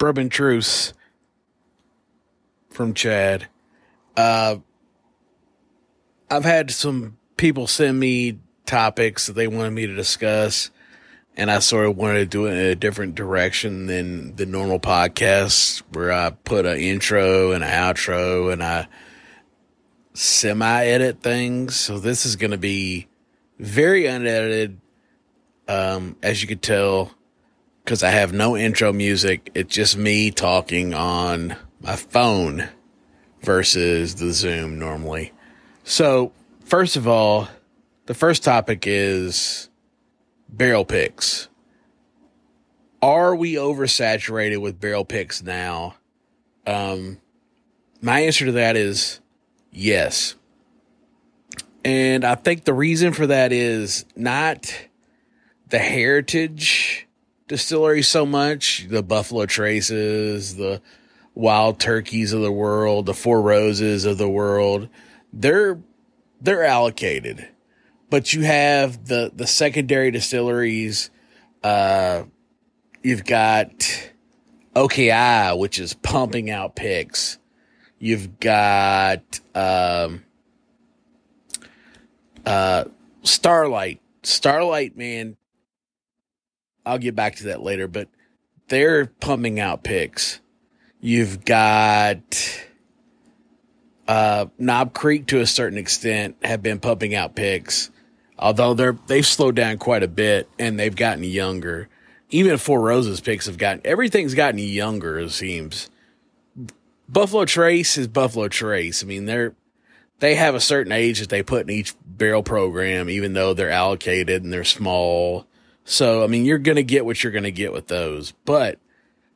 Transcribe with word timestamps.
Bourbon 0.00 0.30
Truths 0.30 0.94
from 2.70 2.94
Chad. 2.94 3.48
Uh, 4.16 4.56
I've 6.30 6.44
had 6.44 6.70
some 6.70 7.18
people 7.36 7.66
send 7.66 8.00
me 8.00 8.38
topics 8.64 9.26
that 9.26 9.34
they 9.34 9.46
wanted 9.46 9.72
me 9.72 9.86
to 9.86 9.94
discuss, 9.94 10.70
and 11.36 11.50
I 11.50 11.58
sort 11.58 11.84
of 11.84 11.98
wanted 11.98 12.20
to 12.20 12.26
do 12.26 12.46
it 12.46 12.52
in 12.52 12.58
a 12.58 12.74
different 12.74 13.14
direction 13.14 13.84
than 13.88 14.36
the 14.36 14.46
normal 14.46 14.80
podcast 14.80 15.82
where 15.92 16.10
I 16.10 16.30
put 16.30 16.64
an 16.64 16.78
intro 16.78 17.52
and 17.52 17.62
an 17.62 17.70
outro 17.70 18.50
and 18.50 18.62
I 18.62 18.88
semi 20.14 20.82
edit 20.82 21.20
things. 21.20 21.76
So 21.76 21.98
this 21.98 22.24
is 22.24 22.36
going 22.36 22.52
to 22.52 22.58
be 22.58 23.06
very 23.58 24.06
unedited, 24.06 24.80
um, 25.68 26.16
as 26.22 26.40
you 26.40 26.48
could 26.48 26.62
tell, 26.62 27.12
because 27.84 28.02
I 28.02 28.10
have 28.10 28.32
no 28.32 28.56
intro 28.56 28.92
music. 28.92 29.50
It's 29.54 29.74
just 29.74 29.96
me 29.96 30.30
talking 30.30 30.94
on 30.94 31.56
my 31.80 31.96
phone 31.96 32.68
versus 33.42 34.16
the 34.16 34.32
Zoom 34.32 34.78
normally. 34.78 35.32
So, 35.84 36.32
first 36.64 36.96
of 36.96 37.08
all, 37.08 37.48
the 38.06 38.14
first 38.14 38.44
topic 38.44 38.84
is 38.86 39.68
barrel 40.48 40.84
picks. 40.84 41.48
Are 43.02 43.34
we 43.34 43.54
oversaturated 43.54 44.60
with 44.60 44.80
barrel 44.80 45.04
picks 45.04 45.42
now? 45.42 45.94
Um, 46.66 47.20
my 48.02 48.20
answer 48.20 48.46
to 48.46 48.52
that 48.52 48.76
is 48.76 49.20
yes. 49.70 50.34
And 51.84 52.24
I 52.24 52.34
think 52.34 52.64
the 52.64 52.74
reason 52.74 53.12
for 53.12 53.26
that 53.26 53.52
is 53.52 54.04
not 54.14 54.74
the 55.68 55.78
heritage 55.78 57.06
distillery 57.50 58.00
so 58.00 58.24
much, 58.24 58.86
the 58.88 59.02
Buffalo 59.02 59.44
Traces, 59.44 60.54
the 60.54 60.80
Wild 61.34 61.80
Turkeys 61.80 62.32
of 62.32 62.42
the 62.42 62.52
world, 62.52 63.06
the 63.06 63.14
Four 63.14 63.42
Roses 63.42 64.04
of 64.04 64.18
the 64.18 64.28
world. 64.28 64.88
They're 65.32 65.80
they're 66.40 66.64
allocated. 66.64 67.48
But 68.08 68.32
you 68.32 68.42
have 68.42 69.06
the 69.06 69.32
the 69.34 69.48
secondary 69.48 70.12
distilleries 70.12 71.10
uh 71.64 72.22
you've 73.02 73.24
got 73.24 74.10
OKI 74.76 75.58
which 75.58 75.80
is 75.80 75.92
pumping 75.94 76.50
out 76.50 76.76
picks. 76.76 77.38
You've 77.98 78.38
got 78.38 79.40
um 79.56 80.22
uh, 82.46 82.84
Starlight, 83.22 84.00
Starlight, 84.22 84.96
man. 84.96 85.36
I'll 86.90 86.98
get 86.98 87.14
back 87.14 87.36
to 87.36 87.44
that 87.44 87.62
later, 87.62 87.86
but 87.86 88.08
they're 88.68 89.06
pumping 89.06 89.60
out 89.60 89.84
picks. 89.84 90.40
You've 91.00 91.44
got 91.44 92.20
uh, 94.08 94.46
Knob 94.58 94.92
Creek 94.92 95.28
to 95.28 95.40
a 95.40 95.46
certain 95.46 95.78
extent 95.78 96.36
have 96.42 96.62
been 96.62 96.80
pumping 96.80 97.14
out 97.14 97.36
picks, 97.36 97.90
although 98.36 98.74
they're 98.74 98.98
they've 99.06 99.24
slowed 99.26 99.54
down 99.54 99.78
quite 99.78 100.02
a 100.02 100.08
bit 100.08 100.48
and 100.58 100.78
they've 100.78 100.96
gotten 100.96 101.22
younger. 101.22 101.88
Even 102.30 102.58
Four 102.58 102.80
Roses 102.80 103.20
picks 103.20 103.46
have 103.46 103.56
gotten 103.56 103.82
everything's 103.84 104.34
gotten 104.34 104.58
younger. 104.58 105.20
It 105.20 105.30
seems. 105.30 105.88
Buffalo 107.08 107.44
Trace 107.44 107.96
is 107.96 108.08
Buffalo 108.08 108.48
Trace. 108.48 109.04
I 109.04 109.06
mean, 109.06 109.26
they're 109.26 109.54
they 110.18 110.34
have 110.34 110.56
a 110.56 110.60
certain 110.60 110.92
age 110.92 111.20
that 111.20 111.28
they 111.28 111.44
put 111.44 111.62
in 111.62 111.70
each 111.70 111.94
barrel 112.04 112.42
program, 112.42 113.08
even 113.08 113.32
though 113.32 113.54
they're 113.54 113.70
allocated 113.70 114.42
and 114.42 114.52
they're 114.52 114.64
small. 114.64 115.46
So, 115.84 116.22
I 116.22 116.26
mean, 116.26 116.44
you're 116.44 116.58
going 116.58 116.76
to 116.76 116.82
get 116.82 117.04
what 117.04 117.22
you're 117.22 117.32
going 117.32 117.44
to 117.44 117.50
get 117.50 117.72
with 117.72 117.88
those. 117.88 118.32
But 118.44 118.78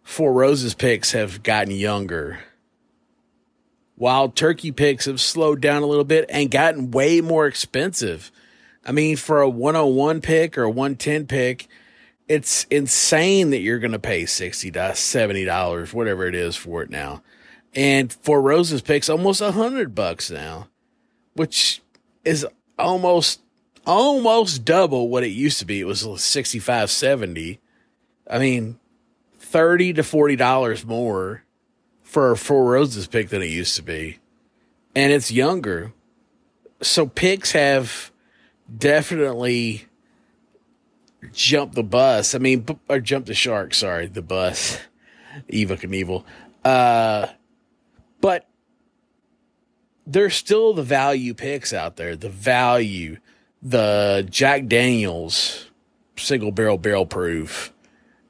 Four 0.02 0.32
Roses 0.32 0.74
picks 0.74 1.12
have 1.12 1.42
gotten 1.42 1.72
younger. 1.72 2.40
Wild 3.96 4.36
Turkey 4.36 4.72
picks 4.72 5.06
have 5.06 5.20
slowed 5.20 5.60
down 5.60 5.82
a 5.82 5.86
little 5.86 6.04
bit 6.04 6.26
and 6.28 6.50
gotten 6.50 6.90
way 6.90 7.20
more 7.20 7.46
expensive. 7.46 8.30
I 8.84 8.92
mean, 8.92 9.16
for 9.16 9.40
a 9.40 9.48
101 9.48 10.20
pick 10.20 10.58
or 10.58 10.64
a 10.64 10.70
110 10.70 11.26
pick, 11.26 11.68
it's 12.28 12.64
insane 12.64 13.50
that 13.50 13.60
you're 13.60 13.78
going 13.78 13.92
to 13.92 13.98
pay 13.98 14.26
60 14.26 14.70
to 14.72 14.78
$70, 14.78 15.94
whatever 15.94 16.26
it 16.26 16.34
is 16.34 16.56
for 16.56 16.82
it 16.82 16.90
now. 16.90 17.22
And 17.74 18.12
Four 18.12 18.42
Roses 18.42 18.82
picks 18.82 19.08
almost 19.08 19.40
a 19.40 19.52
hundred 19.52 19.94
bucks 19.94 20.30
now 20.30 20.68
which 21.34 21.82
is 22.24 22.46
almost 22.78 23.40
almost 23.86 24.64
double 24.64 25.08
what 25.08 25.24
it 25.24 25.28
used 25.28 25.58
to 25.58 25.64
be. 25.64 25.80
It 25.80 25.86
was 25.86 26.06
65, 26.22 26.90
70. 26.90 27.60
I 28.30 28.38
mean, 28.38 28.78
30 29.38 29.94
to 29.94 30.02
40 30.02 30.36
dollars 30.36 30.84
more 30.84 31.44
for 32.02 32.30
a 32.30 32.36
Four 32.36 32.70
Roses 32.72 33.06
pick 33.06 33.28
than 33.28 33.42
it 33.42 33.50
used 33.50 33.76
to 33.76 33.82
be. 33.82 34.18
And 34.94 35.12
it's 35.12 35.30
younger. 35.30 35.92
So 36.80 37.06
picks 37.06 37.52
have 37.52 38.12
definitely 38.76 39.86
jumped 41.32 41.74
the 41.74 41.82
bus. 41.82 42.34
I 42.34 42.38
mean, 42.38 42.66
or 42.88 43.00
jumped 43.00 43.28
the 43.28 43.34
shark, 43.34 43.74
sorry, 43.74 44.06
the 44.06 44.22
bus. 44.22 44.78
Evel 45.52 45.80
Knievel. 45.80 46.24
Uh, 46.64 47.32
but 48.20 48.48
there's 50.06 50.34
still 50.34 50.74
the 50.74 50.82
value 50.82 51.34
picks 51.34 51.72
out 51.72 51.96
there. 51.96 52.16
The 52.16 52.28
value, 52.28 53.18
the 53.64 54.26
Jack 54.30 54.66
Daniels 54.66 55.70
single 56.16 56.52
barrel 56.52 56.78
barrel 56.78 57.06
proof. 57.06 57.72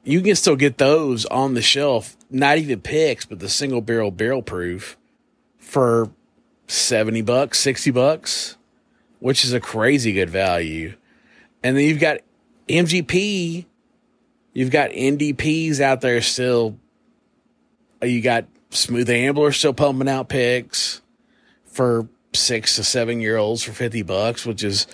You 0.03 0.21
can 0.21 0.35
still 0.35 0.55
get 0.55 0.77
those 0.77 1.25
on 1.25 1.55
the 1.55 1.61
shelf, 1.61 2.15
not 2.29 2.57
even 2.57 2.81
picks, 2.81 3.25
but 3.25 3.39
the 3.39 3.49
single 3.49 3.81
barrel 3.81 4.11
barrel 4.11 4.41
proof 4.41 4.97
for 5.57 6.09
70 6.67 7.21
bucks, 7.23 7.59
60 7.59 7.91
bucks, 7.91 8.57
which 9.19 9.43
is 9.43 9.51
a 9.51 9.59
crazy 9.59 10.13
good 10.13 10.29
value. 10.29 10.95
And 11.63 11.75
then 11.75 11.83
you've 11.85 11.99
got 11.99 12.19
MGP, 12.69 13.65
you've 14.53 14.71
got 14.71 14.91
NDPs 14.91 15.79
out 15.79 16.01
there 16.01 16.21
still. 16.21 16.77
You 18.01 18.21
got 18.21 18.45
Smooth 18.69 19.09
Ambler 19.09 19.51
still 19.51 19.73
pumping 19.73 20.09
out 20.09 20.29
picks 20.29 21.01
for 21.65 22.07
six 22.33 22.75
to 22.75 22.83
seven 22.83 23.21
year 23.21 23.37
olds 23.37 23.63
for 23.63 23.71
50 23.71 24.03
bucks, 24.03 24.45
which 24.45 24.63
is 24.63 24.85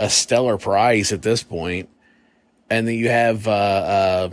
a 0.00 0.10
stellar 0.10 0.56
price 0.56 1.12
at 1.12 1.22
this 1.22 1.44
point. 1.44 1.88
And 2.68 2.88
then 2.88 2.94
you 2.96 3.08
have 3.08 3.46
uh, 3.46 3.50
uh, 3.50 4.30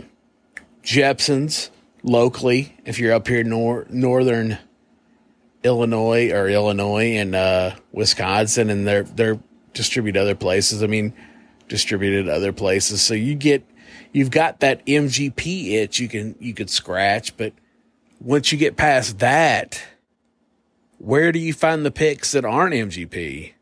Jeppson's 0.82 1.70
locally, 2.02 2.76
if 2.84 2.98
you're 2.98 3.12
up 3.12 3.28
here 3.28 3.44
nor- 3.44 3.86
northern 3.90 4.58
Illinois 5.62 6.30
or 6.32 6.48
Illinois 6.48 7.16
and 7.16 7.34
uh, 7.34 7.74
Wisconsin, 7.92 8.70
and 8.70 8.86
they're 8.86 9.02
they're 9.02 9.38
distributed 9.74 10.20
other 10.20 10.34
places. 10.34 10.82
I 10.82 10.86
mean, 10.86 11.12
distributed 11.68 12.28
other 12.28 12.52
places. 12.52 13.02
So 13.02 13.14
you 13.14 13.34
get 13.34 13.64
you've 14.12 14.30
got 14.30 14.60
that 14.60 14.86
MGP 14.86 15.72
itch 15.74 15.98
you 15.98 16.08
can 16.08 16.36
you 16.38 16.54
could 16.54 16.70
scratch, 16.70 17.36
but 17.36 17.52
once 18.20 18.52
you 18.52 18.58
get 18.58 18.76
past 18.76 19.18
that, 19.18 19.82
where 20.98 21.32
do 21.32 21.38
you 21.38 21.52
find 21.52 21.84
the 21.84 21.90
picks 21.90 22.32
that 22.32 22.44
aren't 22.44 22.74
MGP? 22.74 23.52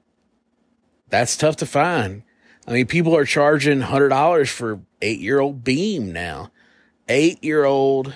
That's 1.08 1.36
tough 1.36 1.56
to 1.56 1.66
find. 1.66 2.22
I 2.66 2.72
mean, 2.72 2.86
people 2.86 3.16
are 3.16 3.24
charging 3.24 3.80
hundred 3.82 4.08
dollars 4.08 4.50
for 4.50 4.80
eight 5.00 5.20
year 5.20 5.40
old 5.40 5.62
beam 5.62 6.12
now. 6.12 6.50
Eight 7.08 7.42
year 7.44 7.64
old 7.64 8.14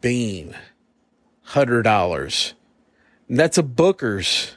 beam. 0.00 0.54
Hundred 1.42 1.82
dollars. 1.82 2.54
That's 3.28 3.58
a 3.58 3.62
Booker's. 3.62 4.56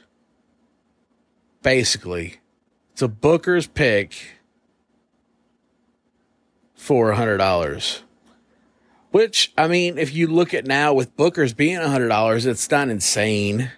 Basically. 1.62 2.40
It's 2.92 3.02
a 3.02 3.08
Booker's 3.08 3.66
pick 3.66 4.14
for 6.74 7.12
hundred 7.12 7.38
dollars. 7.38 8.02
Which, 9.10 9.52
I 9.58 9.66
mean, 9.66 9.98
if 9.98 10.14
you 10.14 10.28
look 10.28 10.54
at 10.54 10.66
now 10.66 10.94
with 10.94 11.16
Booker's 11.16 11.52
being 11.52 11.80
hundred 11.80 12.08
dollars, 12.08 12.46
it's 12.46 12.70
not 12.70 12.88
insane 12.88 13.70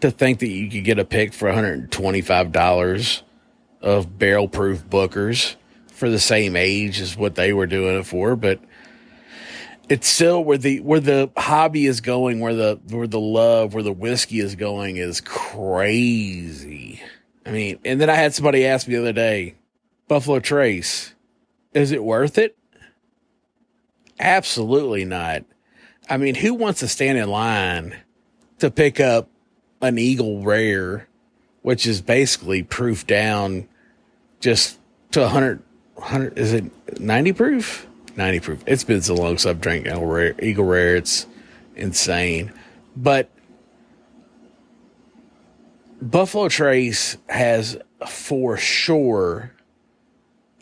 to 0.00 0.10
think 0.10 0.40
that 0.40 0.48
you 0.48 0.70
could 0.70 0.84
get 0.84 0.98
a 0.98 1.04
pick 1.04 1.32
for 1.32 1.48
$125 1.48 3.22
of 3.80 4.18
barrel 4.18 4.48
proof 4.48 4.88
bookers 4.88 5.56
for 5.88 6.08
the 6.08 6.18
same 6.18 6.56
age 6.56 7.00
as 7.00 7.16
what 7.16 7.34
they 7.34 7.52
were 7.52 7.66
doing 7.66 7.98
it 7.98 8.06
for, 8.06 8.36
but 8.36 8.60
it's 9.88 10.08
still 10.08 10.44
where 10.44 10.58
the 10.58 10.80
where 10.80 11.00
the 11.00 11.30
hobby 11.36 11.86
is 11.86 12.00
going, 12.00 12.40
where 12.40 12.54
the 12.54 12.78
where 12.88 13.06
the 13.06 13.20
love, 13.20 13.74
where 13.74 13.82
the 13.82 13.92
whiskey 13.92 14.38
is 14.40 14.54
going 14.54 14.96
is 14.96 15.20
crazy. 15.20 17.02
I 17.46 17.50
mean, 17.50 17.78
and 17.84 18.00
then 18.00 18.10
I 18.10 18.14
had 18.14 18.34
somebody 18.34 18.66
ask 18.66 18.86
me 18.86 18.94
the 18.94 19.00
other 19.00 19.12
day, 19.12 19.54
Buffalo 20.06 20.40
Trace, 20.40 21.14
is 21.72 21.90
it 21.92 22.04
worth 22.04 22.36
it? 22.36 22.56
Absolutely 24.20 25.04
not. 25.04 25.44
I 26.10 26.16
mean, 26.16 26.34
who 26.34 26.54
wants 26.54 26.80
to 26.80 26.88
stand 26.88 27.18
in 27.18 27.28
line 27.28 27.96
to 28.58 28.70
pick 28.70 29.00
up 29.00 29.30
an 29.80 29.98
Eagle 29.98 30.42
Rare, 30.42 31.08
which 31.62 31.86
is 31.86 32.00
basically 32.00 32.62
proof 32.62 33.06
down 33.06 33.68
just 34.40 34.78
to 35.12 35.20
100, 35.20 35.62
100 35.94 36.38
is 36.38 36.52
it 36.52 37.00
90 37.00 37.32
proof? 37.32 37.86
90 38.16 38.40
proof. 38.40 38.64
It's 38.66 38.84
been 38.84 39.02
so 39.02 39.14
long 39.14 39.38
since 39.38 39.46
I've 39.46 39.60
drank 39.60 39.86
Eagle 39.86 40.06
Rare. 40.06 40.34
Eagle 40.42 40.64
Rare. 40.64 40.96
It's 40.96 41.26
insane. 41.76 42.52
But 42.96 43.30
Buffalo 46.02 46.48
Trace 46.48 47.16
has 47.28 47.78
for 48.06 48.56
sure 48.56 49.52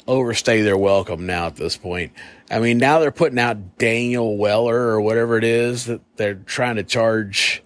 overstay 0.07 0.63
their 0.63 0.77
welcome 0.77 1.27
now 1.27 1.47
at 1.47 1.57
this 1.57 1.77
point. 1.77 2.13
I 2.51 2.61
mean, 2.61 2.79
now 2.79 3.01
they're 3.01 3.11
putting 3.11 3.39
out 3.39 3.79
Daniel 3.79 4.37
Weller 4.37 4.79
or 4.79 5.01
whatever 5.01 5.37
it 5.37 5.45
is 5.45 5.87
that 5.87 6.01
they're 6.17 6.35
trying 6.35 6.77
to 6.77 6.85
charge 6.85 7.63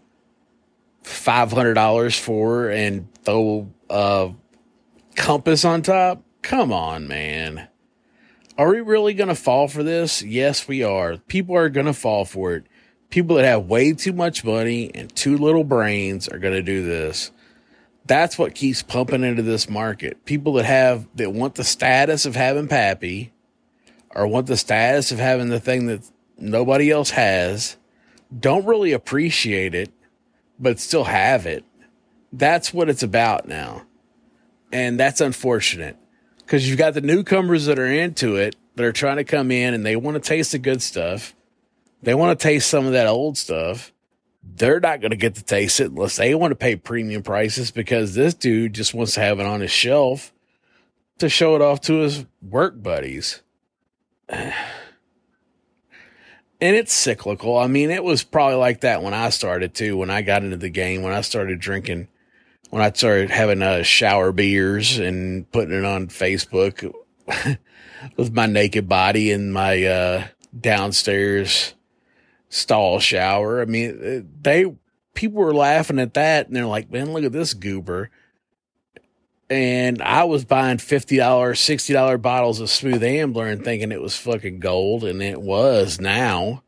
$500 1.05 2.19
for 2.19 2.69
and 2.69 3.13
throw 3.25 3.71
a 3.89 4.33
compass 5.17 5.65
on 5.65 5.83
top. 5.83 6.23
Come 6.43 6.73
on, 6.73 7.09
man. 7.09 7.69
Are 8.57 8.71
we 8.71 8.81
really 8.81 9.15
going 9.15 9.29
to 9.29 9.35
fall 9.35 9.69
for 9.69 9.83
this? 9.83 10.23
Yes, 10.23 10.69
we 10.69 10.83
are. 10.83 11.17
People 11.17 11.57
are 11.57 11.69
going 11.69 11.87
to 11.87 11.95
fall 11.95 12.25
for 12.25 12.55
it. 12.55 12.67
People 13.09 13.37
that 13.37 13.45
have 13.45 13.67
way 13.67 13.93
too 13.93 14.13
much 14.13 14.45
money 14.45 14.91
and 14.95 15.15
too 15.15 15.37
little 15.37 15.65
brains 15.65 16.29
are 16.29 16.39
going 16.39 16.55
to 16.55 16.63
do 16.63 16.85
this. 16.85 17.33
That's 18.07 18.39
what 18.39 18.55
keeps 18.55 18.83
pumping 18.83 19.25
into 19.25 19.43
this 19.43 19.69
market. 19.69 20.25
People 20.25 20.55
that 20.55 20.65
have, 20.65 21.09
that 21.17 21.33
want 21.33 21.55
the 21.55 21.65
status 21.65 22.27
of 22.27 22.37
having 22.37 22.69
Pappy 22.69 23.33
or 24.15 24.27
want 24.27 24.47
the 24.47 24.57
status 24.57 25.13
of 25.13 25.19
having 25.19 25.49
the 25.49 25.61
thing 25.61 25.87
that 25.87 26.03
nobody 26.39 26.91
else 26.91 27.11
has 27.11 27.77
don't 28.37 28.67
really 28.67 28.93
appreciate 28.93 29.75
it, 29.75 29.91
but 30.61 30.79
still 30.79 31.05
have 31.05 31.47
it. 31.47 31.65
That's 32.33 32.73
what 32.73 32.89
it's 32.89 33.03
about 33.03 33.49
now. 33.49 33.83
And 34.73 35.01
that's 35.01 35.21
unfortunate 35.21 35.97
because 36.39 36.69
you've 36.69 36.79
got 36.79 36.95
the 36.95 37.01
newcomers 37.01 37.67
that 37.67 37.79
are 37.79 37.87
into 37.87 38.37
it 38.37 38.55
that 38.77 38.85
are 38.85 38.93
trying 38.93 39.17
to 39.17 39.25
come 39.25 39.51
in 39.51 39.75
and 39.75 39.85
they 39.85 39.97
want 39.97 40.15
to 40.15 40.29
taste 40.29 40.53
the 40.53 40.59
good 40.59 40.83
stuff. 40.83 41.35
They 42.03 42.15
want 42.15 42.39
to 42.39 42.43
taste 42.43 42.69
some 42.69 42.87
of 42.87 42.93
that 42.93 43.07
old 43.07 43.37
stuff. 43.37 43.93
They're 44.43 44.81
not 44.81 45.01
going 45.01 45.11
to 45.11 45.17
get 45.17 45.35
to 45.35 45.45
taste 45.45 45.81
it 45.81 45.91
unless 45.91 46.17
they 46.17 46.35
want 46.35 46.53
to 46.53 46.57
pay 46.57 46.77
premium 46.77 47.23
prices 47.23 47.71
because 47.71 48.15
this 48.15 48.35
dude 48.35 48.75
just 48.75 48.95
wants 48.95 49.15
to 49.15 49.21
have 49.21 49.41
it 49.41 49.47
on 49.47 49.61
his 49.61 49.71
shelf 49.71 50.33
to 51.19 51.29
show 51.29 51.57
it 51.57 51.63
off 51.63 51.81
to 51.83 52.01
his 52.01 52.25
work 52.43 52.83
buddies. 52.83 53.43
and 56.61 56.77
it's 56.77 56.93
cyclical. 56.93 57.57
I 57.57 57.67
mean, 57.67 57.91
it 57.91 58.05
was 58.05 58.23
probably 58.23 58.57
like 58.57 58.81
that 58.81 59.03
when 59.03 59.15
I 59.15 59.31
started 59.31 59.75
too, 59.75 59.97
when 59.97 60.11
I 60.11 60.23
got 60.23 60.43
into 60.43 60.57
the 60.57 60.69
game, 60.71 61.03
when 61.03 61.13
I 61.13 61.21
started 61.23 61.61
drinking 61.61 62.09
when 62.71 62.83
I 62.83 62.93
started 62.93 63.31
having 63.31 63.63
uh, 63.63 63.83
shower 63.83 64.33
beers 64.33 64.99
and 64.99 65.51
putting 65.51 65.77
it 65.77 65.85
on 65.85 66.07
Facebook 66.07 66.93
with 68.17 68.33
my 68.33 68.47
naked 68.47 68.89
body 68.89 69.33
in 69.33 69.53
my 69.53 69.85
uh, 69.85 70.27
downstairs 70.59 71.75
stall 72.49 73.01
shower. 73.01 73.61
I 73.61 73.65
mean, 73.65 74.29
they 74.41 74.73
people 75.15 75.39
were 75.39 75.55
laughing 75.55 75.99
at 75.99 76.15
that, 76.15 76.47
and 76.47 76.57
they're 76.57 76.65
like, 76.65 76.91
"Man, 76.91 77.13
look 77.13 77.25
at 77.25 77.33
this 77.33 77.55
goober." 77.55 78.11
And 79.51 80.01
I 80.01 80.25
was 80.25 80.45
buying 80.45 80.79
fifty 80.79 81.17
dollars, 81.17 81.59
sixty 81.59 81.93
dollar 81.93 82.19
bottles 82.19 82.61
of 82.61 82.71
Smooth 82.71 83.03
Ambler 83.03 83.49
and 83.49 83.65
thinking 83.65 83.91
it 83.91 84.01
was 84.01 84.17
fucking 84.17 84.61
gold, 84.61 85.05
and 85.05 85.21
it 85.21 85.43
was 85.43 86.01
now. 86.01 86.63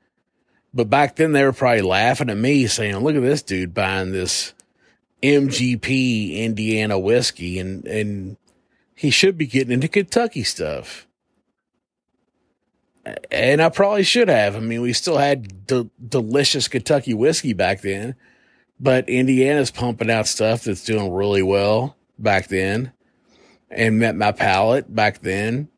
But 0.75 0.91
back 0.91 1.17
then, 1.17 1.31
they 1.33 1.45
were 1.45 1.53
probably 1.53 1.83
laughing 1.83 2.29
at 2.29 2.37
me, 2.37 2.67
saying, 2.67 2.97
"Look 2.97 3.15
at 3.15 3.23
this 3.23 3.43
dude 3.43 3.73
buying 3.73 4.11
this." 4.11 4.53
MGP 5.23 6.35
Indiana 6.39 6.99
whiskey 6.99 7.59
and, 7.61 7.87
and 7.87 8.37
he 8.95 9.11
should 9.11 9.39
be 9.39 9.47
getting 9.47 9.73
into 9.73 9.89
Kentucky 9.89 10.43
stuff. 10.43 11.07
And 13.31 13.63
I 13.63 13.69
probably 13.69 14.03
should 14.05 14.29
have. 14.29 14.57
I 14.57 14.61
mean, 14.61 14.81
we 14.81 14.93
still 14.93 15.19
had 15.19 15.67
de- 15.67 15.91
delicious 16.09 16.69
Kentucky 16.69 17.15
whiskey 17.15 17.53
back 17.53 17.81
then, 17.81 18.15
but 18.79 19.09
Indiana's 19.09 19.71
pumping 19.71 20.11
out 20.11 20.27
stuff 20.27 20.65
that's 20.65 20.85
doing 20.85 21.13
really 21.13 21.43
well 21.43 21.97
back 22.23 22.49
then 22.49 22.93
and 23.71 23.99
met 23.99 24.17
my 24.17 24.33
palate 24.33 24.95
back 24.95 25.21
then. 25.21 25.69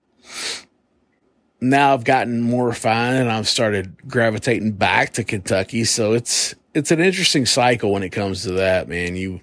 Now 1.61 1.95
I've 1.95 2.05
gotten 2.05 2.43
more 2.43 2.67
refined 2.67 3.19
and 3.19 3.31
I've 3.31 3.49
started 3.49 4.09
gravitating 4.09 4.73
back 4.73 5.15
to 5.15 5.25
Kentucky. 5.25 5.85
So 5.85 6.13
it's, 6.13 6.55
it's 6.75 6.91
an 6.91 7.01
interesting 7.01 7.47
cycle 7.47 7.93
when 7.93 8.03
it 8.03 8.11
comes 8.11 8.43
to 8.43 8.53
that, 8.53 8.89
man. 8.89 9.17
You 9.17 9.41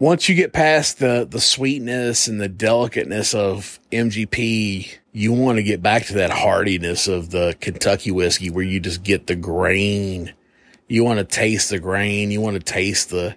once 0.00 0.28
you 0.28 0.34
get 0.34 0.52
past 0.52 0.98
the 0.98 1.28
the 1.30 1.40
sweetness 1.40 2.26
and 2.26 2.40
the 2.40 2.48
delicateness 2.48 3.34
of 3.34 3.78
MGP, 3.92 4.96
you 5.12 5.32
want 5.32 5.58
to 5.58 5.62
get 5.62 5.82
back 5.82 6.06
to 6.06 6.14
that 6.14 6.30
hardiness 6.30 7.06
of 7.06 7.30
the 7.30 7.54
Kentucky 7.60 8.10
whiskey 8.10 8.50
where 8.50 8.64
you 8.64 8.80
just 8.80 9.04
get 9.04 9.28
the 9.28 9.36
grain. 9.36 10.32
You 10.88 11.04
want 11.04 11.18
to 11.18 11.24
taste 11.24 11.70
the 11.70 11.78
grain, 11.78 12.32
you 12.32 12.40
want 12.40 12.56
to 12.56 12.62
taste 12.62 13.10
the 13.10 13.36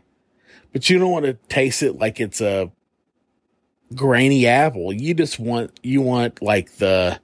but 0.74 0.90
you 0.90 1.00
don't 1.00 1.12
want 1.12 1.25
to 1.25 1.34
taste 1.48 1.81
it 1.84 1.98
like 1.98 2.20
it's 2.20 2.42
a 2.42 2.72
grainy 3.96 4.48
apple. 4.48 4.92
You 4.92 5.14
just 5.14 5.40
want 5.40 5.80
you 5.84 6.02
want 6.02 6.42
like 6.42 6.75
the 6.78 7.20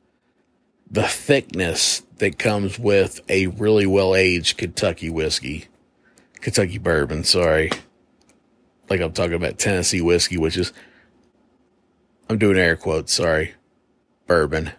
the 0.89 1.03
thickness 1.03 2.03
that 2.17 2.39
comes 2.39 2.79
with 2.79 3.21
a 3.29 3.47
really 3.47 3.85
well 3.85 4.15
aged 4.15 4.57
Kentucky 4.57 5.09
whiskey. 5.09 5.65
Kentucky 6.41 6.77
bourbon, 6.77 7.23
sorry. 7.23 7.71
Like 8.89 9.01
I'm 9.01 9.11
talking 9.11 9.33
about 9.33 9.59
Tennessee 9.59 10.01
whiskey, 10.01 10.37
which 10.37 10.57
is, 10.57 10.73
I'm 12.29 12.37
doing 12.37 12.57
air 12.57 12.75
quotes, 12.75 13.13
sorry. 13.13 13.53
Bourbon. 14.25 14.71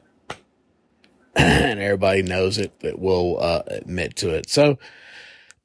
and 1.37 1.81
everybody 1.81 2.23
knows 2.23 2.59
it 2.59 2.81
that 2.81 2.99
will 2.99 3.39
uh, 3.41 3.63
admit 3.67 4.17
to 4.17 4.31
it. 4.31 4.49
So 4.49 4.79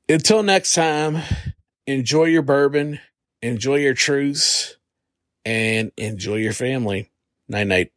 until 0.08 0.44
next 0.44 0.74
time, 0.74 1.22
enjoy 1.88 2.26
your 2.26 2.42
bourbon, 2.42 3.00
enjoy 3.42 3.76
your 3.78 3.94
truths, 3.94 4.78
and 5.44 5.92
enjoy 5.98 6.36
your 6.36 6.54
family. 6.54 7.12
Night 7.48 7.68
night. 7.68 7.92